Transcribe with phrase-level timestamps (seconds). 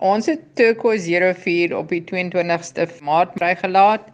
[0.00, 1.12] Ons het Turquoise
[1.44, 4.06] 04 op die 22ste Maart vrygelaat.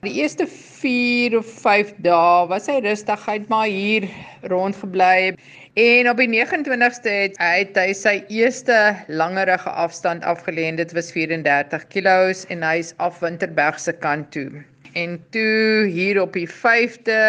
[0.00, 4.06] Die eerste 4 of 5 dae was hy rustigheid maar hier
[4.48, 5.34] rondgebly
[5.80, 8.78] en op die 29ste het hy, het hy sy eerste
[9.12, 10.70] langerige afstand afgelê.
[10.80, 14.64] Dit was 34 km en hy's af Winterberg se kant toe.
[14.96, 17.20] En toe hier op die 5de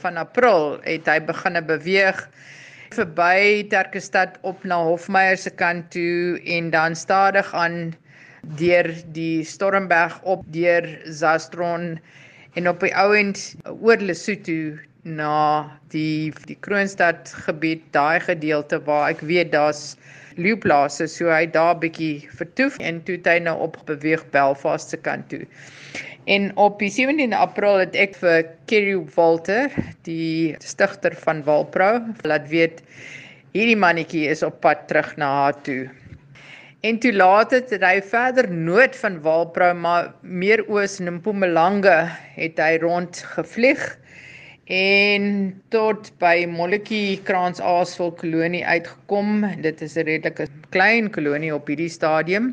[0.00, 2.24] van April het hy begine beweeg
[2.96, 7.94] verby Terkestad op na Hofmeyer se kant toe en dan stadig aan
[8.60, 11.98] deur die Stormberg op deur Zastron
[12.54, 19.20] en op die ouend oor Lesotho na die die Kroonstad gebied, daai gedeelte waar ek
[19.20, 19.96] weet daar's
[20.38, 25.28] leeuplase, so hy daar bietjie vertoef en toe hy nou op beweeg Belfast se kant
[25.32, 25.44] toe.
[26.28, 29.72] En op die 17de April het ek vir Kerry Walter,
[30.04, 32.82] die stigter van Walpro, laat weet
[33.56, 35.86] hierdie mannetjie is op pad terug na haar toe.
[36.84, 41.96] En toe laat het hy verder noord van Walpro maar meer oos in Mpumalanga
[42.36, 43.86] het hy rond gevlieg
[44.68, 45.24] en
[45.72, 49.48] tot by Molletjie Kraans Aasvol kolonie uitgekom.
[49.64, 52.52] Dit is 'n redelike klein kolonie op hierdie stadium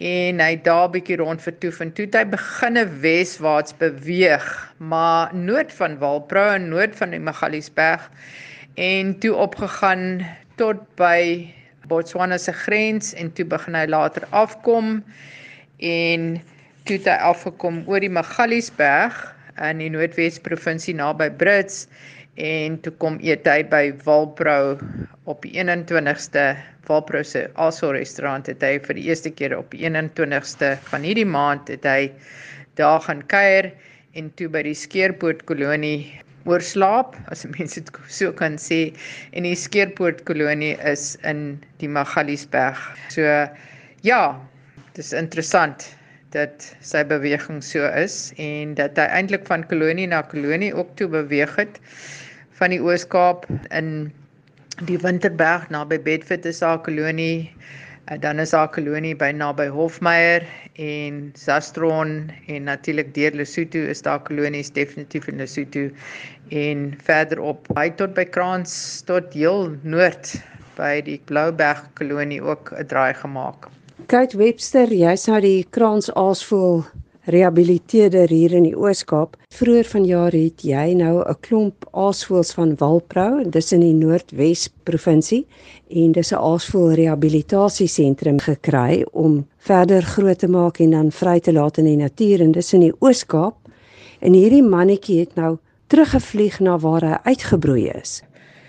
[0.00, 4.46] en hy daar bietjie rond vertoef en toe het hy beginne weswaarts beweeg,
[4.80, 8.06] maar noord van Walpro en noord van die Magaliesberg
[8.80, 10.22] en toe opgegaan
[10.56, 11.50] tot by
[11.90, 15.02] Botswana se grens en toe begin hy later afkom
[15.84, 16.30] en
[16.88, 19.20] toe het hy afgekom oor die Magaliesberg
[19.60, 21.84] in die Noordwes provinsie naby Brits
[22.36, 24.78] en toe kom eet hy by Walpro
[25.30, 26.54] op die 21ste
[26.88, 31.26] Walpro se Aso restaurant het hy vir die eerste keer op die 21ste van hierdie
[31.26, 32.10] maand het hy
[32.78, 33.70] daar gaan kuier
[34.18, 36.10] en toe by die Skeerpoort kolonie
[36.48, 38.90] oorslaap as mense dit so kan sê.
[39.36, 42.78] En die Skeerpoort kolonie is in die Magaliesberg.
[43.12, 43.26] So
[44.06, 44.22] ja,
[44.96, 45.90] dis interessant
[46.36, 51.08] dat sy beweging so is en dat hy eintlik van kolonie na kolonie ook toe
[51.08, 51.80] beweeg het
[52.60, 54.10] van die Oos-Kaap in
[54.88, 57.50] die Winterberg naby Bedford is haar kolonie
[58.10, 60.42] Uh, dan is daar 'n kolonie by naby Hofmeyer
[60.74, 65.90] en Zastron en natuurlik deur Lesotho is daar kolonies definitief in Lesotho
[66.48, 70.42] en verderop by tot by Kraans tot heel noord
[70.74, 73.68] by die Blouberg kolonie ook 'n draai gemaak.
[74.06, 76.84] Kate Webster, jy's nou die Kraans aasvoël
[77.30, 79.36] rehabiliteerder hier in die Oos-Kaap.
[79.54, 85.46] Vroeger vanjaar het jy nou 'n klomp aasvoëls van Walprou, dis in die Noordwes provinsie
[85.88, 91.52] en dis 'n aasvoël rehabilitasiesentrum gekry om verder groot te maak en dan vry te
[91.52, 93.56] laat in die natuur en dis in die Oos-Kaap.
[94.20, 98.22] En hierdie mannetjie het nou teruggevlieg na waar hy uitgebroei is.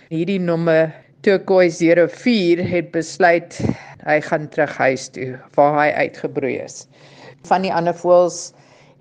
[0.09, 3.61] Hierdie nommer Turquoise 04 het besluit
[4.05, 6.87] hy gaan terug huis toe waar hy uitgebroei is.
[7.49, 8.51] Van die ander voëls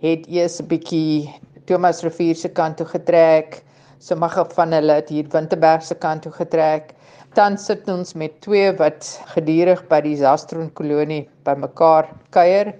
[0.04, 1.28] het eers 'n bietjie
[1.66, 3.62] Thomas Rivier se kant toe getrek.
[3.98, 6.94] Sommige van hulle het hier Winterberg se kant toe getrek.
[7.34, 12.74] Dan sit ons met twee wat gedurig by die Zastron kolonie bymekaar kuier.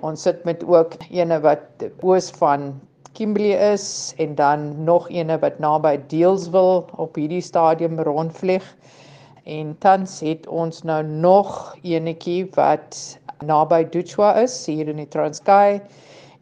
[0.00, 2.80] Ons sit met ook ene wat oos van
[3.12, 8.64] Kimberley is en dan nog ene wat naby Deelsville op hierdie stadium rondvlieg.
[9.44, 15.80] En tans het ons nou nog enetjie wat naby Duchwa is hier in die Transkei.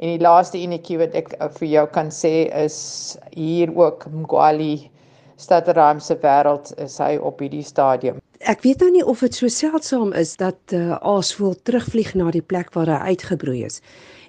[0.01, 4.91] En die laaste enetjie wat ek vir jou kan sê is hier ook Mgwali
[5.41, 8.21] Stadteraam se wêreld is hy op hierdie stadium.
[8.49, 12.45] Ek weet nou nie of dit so seldsaam is dat uh, aasvoël terugvlieg na die
[12.45, 13.81] plek waar hy uitgebroei is.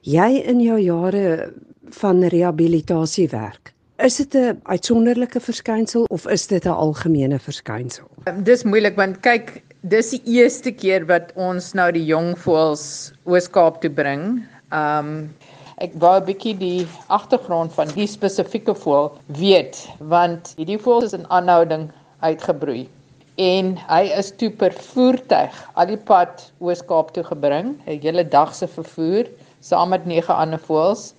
[0.07, 1.51] Jy in jou jare
[1.99, 3.73] van rehabilitasie werk.
[4.01, 8.07] Is dit 'n uitsonderlike verskynsel of is dit 'n algemene verskynsel?
[8.25, 13.13] Um, dis moeilik want kyk, dis die eerste keer wat ons nou die jong voëls
[13.29, 14.41] Oos-Kaap toe bring.
[14.73, 15.29] Um
[15.77, 21.13] ek wou 'n bietjie die agtergrond van die spesifieke voël weet want hierdie voël is
[21.13, 21.89] in aanhouding
[22.25, 22.89] uitgebroei
[23.37, 28.55] en hy is toe per voertuig al die pad Oos-Kaap toe gebring 'n hele dag
[28.55, 31.13] se vervoer saam met nege ander voëls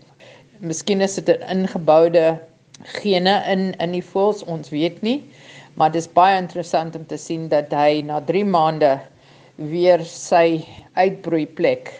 [0.58, 2.40] miskien is dit 'n ingeboude
[3.00, 5.19] gene in in die voëls ons weet nie
[5.75, 8.96] maar dit is baie interessant om te sien dat hy na 3 maande
[9.56, 10.64] weer sy
[10.94, 11.94] uitbroeiplek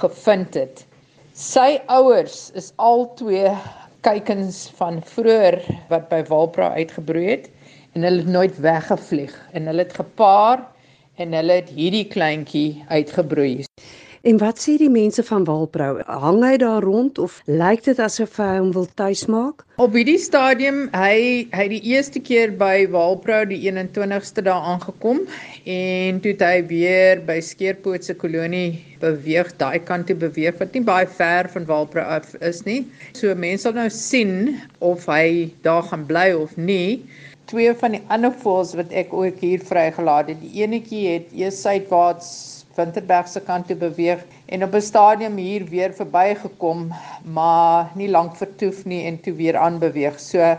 [0.00, 0.86] gevind het
[1.34, 3.48] Sy ouers is albei
[4.06, 5.56] kykens van vroeër
[5.90, 7.48] wat by Walpra uitgebroei het
[7.98, 10.62] en hulle het nooit weggevlieg en hulle het gepaar
[11.18, 13.64] en hulle het hierdie kleintjie uitgebroei.
[14.24, 15.98] En wat sê die mense van Walprou?
[16.08, 19.60] Hang hy daar rond of lyk dit asof hy hom wil tuismaak?
[19.84, 25.20] Op hierdie stadium hy hy die eerste keer by Walprou die 21ste daar aangekom
[25.74, 30.84] en toe hy weer by Skeerpoot se kolonie beweeg, daai kant toe beweeg wat nie
[30.88, 32.80] baie ver van Walprou af is nie.
[33.12, 37.04] So mense sal nou sien of hy daar gaan bly of nie
[37.52, 40.40] twee van die ander voëls wat ek ook hier vrygelaat het.
[40.40, 45.64] Die enetjie het eers suidwaarts Winterberg se kant toe beweeg en op 'n stadium hier
[45.64, 46.92] weer verbygekom,
[47.24, 50.20] maar nie lank vertoef nie en toe weer aanbeweeg.
[50.20, 50.56] So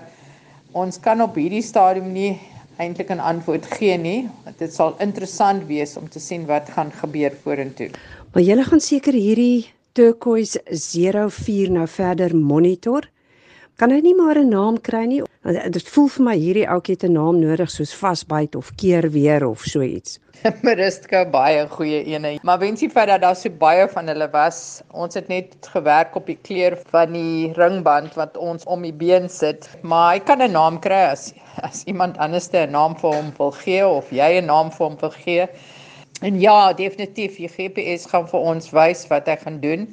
[0.71, 2.39] ons kan op hierdie stadium nie
[2.77, 4.29] eintlik 'n antwoord gee nie.
[4.57, 7.89] Dit sal interessant wees om te sien wat gaan gebeur vorentoe.
[8.33, 13.09] Maar julle gaan seker hierdie turquoise 04 nou verder monitor.
[13.75, 15.24] Kan hy nie maar 'n naam kry nie?
[15.75, 19.44] Dit voel vir my hierdie ouetjie het 'n naam nodig soos vasbyt of keer weer
[19.48, 20.19] of so iets.
[20.68, 22.31] Maristka baie goeie ene.
[22.44, 24.81] Maar wensie feit dat daar so baie van hulle was.
[24.92, 29.30] Ons het net gewerk op die kleur van die ringband wat ons om die been
[29.30, 29.69] sit.
[29.81, 33.51] Maar hy kan 'n naam kry as as iemand anders 'n naam vir hom wil
[33.51, 35.48] gee of jy 'n naam vir hom wil gee.
[36.22, 39.89] En ja, definitief, die GPS gaan vir ons wys wat hy gaan doen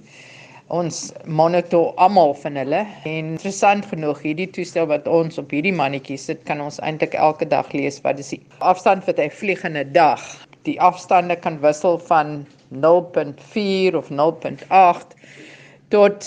[0.72, 2.80] ons monitor almal van hulle.
[3.04, 7.46] En interessant genoeg hierdie toestel wat ons op hierdie mannetjie sit kan ons eintlik elke
[7.48, 8.30] dag lees wat is.
[8.32, 10.20] Die afstand wat hy vlieg in 'n dag.
[10.64, 15.14] Die afstande kan wissel van 0.4 of 0.8
[15.90, 16.24] tot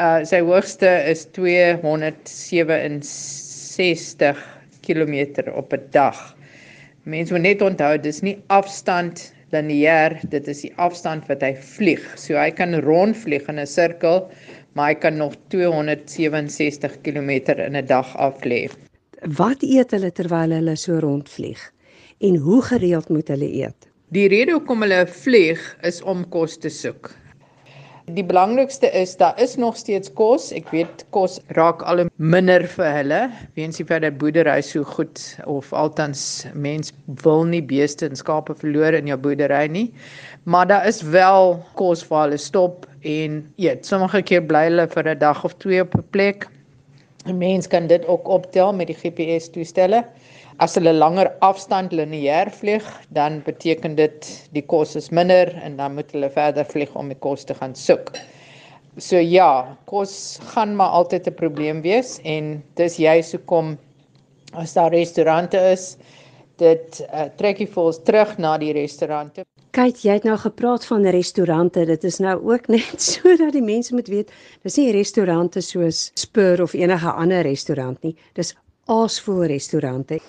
[0.00, 4.36] uh, sy hoogste is 267
[4.82, 5.14] km
[5.54, 6.36] op 'n dag.
[7.04, 12.04] Mense moet net onthou dis nie afstand lineêr, dit is die afstand wat hy vlieg.
[12.20, 14.28] So hy kan rondvlieg in 'n sirkel,
[14.74, 18.68] maar hy kan nog 267 km in 'n dag af lê.
[19.38, 21.60] Wat eet hulle terwyl hulle so rondvlieg?
[22.20, 23.88] En hoe gereeld moet hulle eet?
[24.12, 27.10] Die rede hoekom hulle vlieg is om kos te soek.
[28.12, 30.50] Die belangrikste is daar is nog steeds kos.
[30.52, 33.20] Ek weet kos raak al minder vir hulle
[33.56, 36.92] weens die feit dat boerdery so goed of althans mens
[37.24, 39.86] wil nie beeste en skape verloor in jou boerdery nie.
[40.44, 43.88] Maar daar is wel kos vir hulle stop en eet.
[43.88, 46.44] Sommige keer bly hulle vir 'n dag of twee op 'n plek.
[47.24, 50.04] 'n Mens kan dit ook optel met die GPS toestelle.
[50.62, 55.96] As hulle langer afstand lineêr vlieg, dan beteken dit die kos is minder en dan
[55.96, 58.12] moet hulle verder vlieg om die kos te gaan soek.
[59.02, 63.78] So ja, kos gaan maar altyd 'n probleem wees en dis juist hoekom
[64.52, 65.96] as daar restaurante is,
[66.56, 69.42] dit uh, trek jy vols terug na die restaurante.
[69.74, 71.84] Kyk, jy het nou gepraat van restaurante.
[71.84, 74.30] Dit is nou ook net sodat die mense moet weet,
[74.62, 78.14] dis nie restaurante soos Spur of enige ander restaurant nie.
[78.38, 78.54] Dis
[78.86, 80.20] aasvoer restaurante.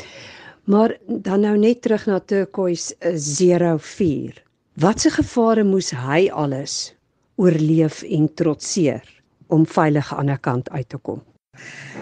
[0.66, 4.42] Maar dan nou net terug na Turquoise 04.
[4.82, 6.96] Watse gevare moes hy alles
[7.36, 9.06] oorleef en trotseer
[9.48, 11.22] om veilig aan die kant uit te kom?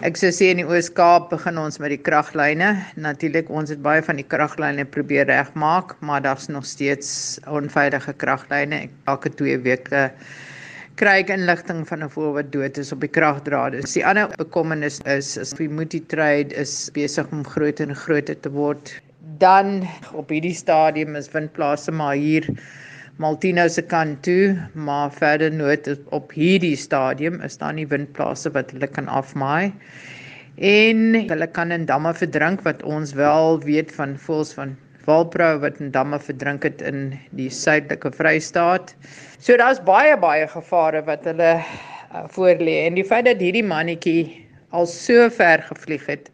[0.01, 2.71] Ek sou sê in die Oos-Kaap begin ons met die kraglyne.
[2.97, 8.87] Natuurlik ons het baie van die kraglyne probeer regmaak, maar daar's nog steeds onveilige kraglyne.
[9.11, 10.07] Elke 2 weke
[11.01, 13.81] kry ek inligting van 'n voël wat dood is op die kragdrade.
[13.81, 18.51] Dis die ander bekommernis is as die multi-trade is besig om groter en groter te
[18.53, 18.93] word.
[19.41, 22.45] Dan op hierdie stadium is windplase maar hier
[23.17, 28.71] Maltino se kant toe, maar verder nood op hierdie stadium is daar nie windplase wat
[28.73, 29.73] hulle kan afmaai.
[30.57, 34.77] En hulle kan in damme verdrink wat ons wel weet van voëls van
[35.07, 38.95] walproue wat in damme verdrink het in die suidelike Vrystaat.
[39.39, 44.23] So daar's baie baie gevare wat hulle uh, voorlê en die feit dat hierdie mannetjie
[44.73, 46.31] al so ver gevlieg het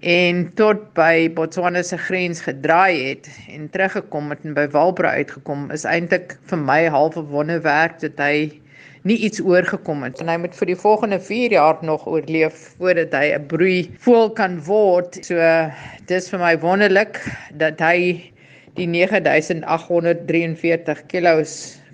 [0.00, 5.70] en tot by Botswana se grens gedraai het en teruggekom het en by Walbra uitgekom
[5.74, 8.60] is eintlik vir my halfe wonderwerk dat hy
[9.02, 13.12] nie iets oorgekom het en hy moet vir die volgende 4 jaar nog oorleef voordat
[13.14, 15.24] hy 'n broei voël kan word.
[15.24, 15.34] So
[16.06, 17.20] dis vir my wonderlik
[17.54, 18.22] dat hy
[18.78, 21.46] die 9843 kg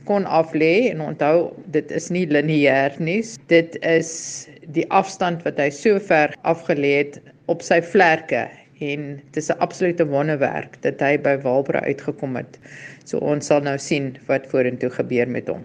[0.05, 3.25] kon aflê en onthou dit is nie lineêr nie.
[3.49, 8.49] Dit is die afstand wat hy so ver afgelê het op sy vlerke
[8.85, 12.59] en dit is 'n absolute wonderwerk dat hy by Walbra uitgekom het.
[13.05, 15.65] So ons sal nou sien wat vorentoe gebeur met hom.